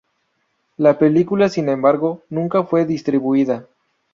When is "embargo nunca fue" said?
1.69-2.87